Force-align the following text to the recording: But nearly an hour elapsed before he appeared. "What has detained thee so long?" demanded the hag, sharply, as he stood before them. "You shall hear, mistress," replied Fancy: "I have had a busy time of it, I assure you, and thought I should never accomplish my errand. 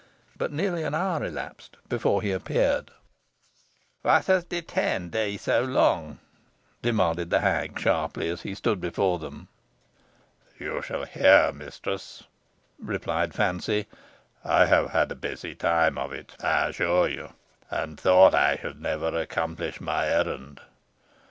But 0.35 0.51
nearly 0.51 0.81
an 0.81 0.95
hour 0.95 1.23
elapsed 1.23 1.77
before 1.87 2.23
he 2.23 2.31
appeared. 2.31 2.89
"What 4.01 4.25
has 4.25 4.43
detained 4.43 5.11
thee 5.11 5.37
so 5.37 5.61
long?" 5.63 6.17
demanded 6.81 7.29
the 7.29 7.41
hag, 7.41 7.79
sharply, 7.79 8.27
as 8.27 8.41
he 8.41 8.55
stood 8.55 8.81
before 8.81 9.19
them. 9.19 9.47
"You 10.57 10.81
shall 10.81 11.05
hear, 11.05 11.51
mistress," 11.53 12.23
replied 12.79 13.35
Fancy: 13.35 13.85
"I 14.43 14.65
have 14.65 14.89
had 14.89 15.11
a 15.11 15.15
busy 15.15 15.53
time 15.53 15.99
of 15.99 16.11
it, 16.13 16.35
I 16.43 16.69
assure 16.69 17.07
you, 17.07 17.33
and 17.69 17.99
thought 17.99 18.33
I 18.33 18.55
should 18.57 18.81
never 18.81 19.09
accomplish 19.09 19.79
my 19.79 20.07
errand. 20.07 20.61